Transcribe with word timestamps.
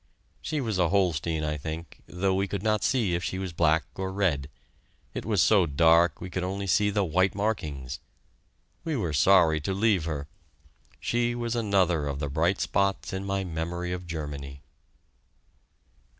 She 0.41 0.61
was 0.61 0.79
a 0.79 0.89
Holstein, 0.89 1.43
I 1.43 1.57
think, 1.57 2.01
though 2.07 2.33
we 2.33 2.47
could 2.47 2.63
not 2.63 2.83
see 2.83 3.13
if 3.13 3.23
she 3.23 3.37
was 3.37 3.53
black 3.53 3.83
or 3.93 4.11
red 4.11 4.49
it 5.13 5.25
was 5.27 5.43
so 5.43 5.67
dark, 5.67 6.19
we 6.19 6.27
could 6.31 6.43
only 6.43 6.65
see 6.65 6.89
the 6.89 7.03
white 7.03 7.35
markings. 7.35 7.99
We 8.83 8.95
were 8.95 9.13
sorry 9.13 9.61
to 9.61 9.75
leave 9.75 10.05
her. 10.05 10.27
She 10.99 11.35
was 11.35 11.55
another 11.55 12.07
of 12.07 12.17
the 12.17 12.29
bright 12.29 12.59
spots 12.59 13.13
in 13.13 13.25
my 13.25 13.43
memory 13.43 13.91
of 13.91 14.07
Germany. 14.07 14.63